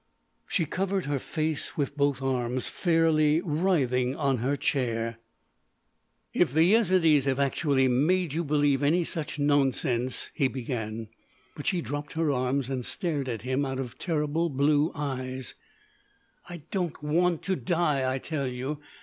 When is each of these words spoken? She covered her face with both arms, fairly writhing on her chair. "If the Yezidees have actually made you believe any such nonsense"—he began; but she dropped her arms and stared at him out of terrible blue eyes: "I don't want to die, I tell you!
She 0.47 0.65
covered 0.65 1.05
her 1.05 1.19
face 1.19 1.77
with 1.77 1.95
both 1.95 2.23
arms, 2.23 2.67
fairly 2.67 3.39
writhing 3.41 4.15
on 4.15 4.39
her 4.39 4.55
chair. 4.57 5.19
"If 6.33 6.51
the 6.51 6.63
Yezidees 6.73 7.25
have 7.25 7.37
actually 7.37 7.87
made 7.87 8.33
you 8.33 8.43
believe 8.43 8.81
any 8.81 9.03
such 9.03 9.37
nonsense"—he 9.37 10.47
began; 10.47 11.09
but 11.55 11.67
she 11.67 11.81
dropped 11.81 12.13
her 12.13 12.31
arms 12.31 12.67
and 12.67 12.83
stared 12.83 13.29
at 13.29 13.43
him 13.43 13.63
out 13.63 13.77
of 13.77 13.99
terrible 13.99 14.49
blue 14.49 14.91
eyes: 14.95 15.53
"I 16.49 16.63
don't 16.71 17.03
want 17.03 17.43
to 17.43 17.55
die, 17.55 18.11
I 18.11 18.17
tell 18.17 18.47
you! 18.47 18.79